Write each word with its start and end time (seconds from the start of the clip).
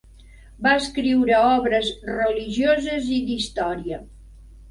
Va 0.67 0.71
escriure 0.83 1.35
obres 1.49 1.91
religioses 2.07 3.13
i 3.17 3.19
d'història. 3.27 4.01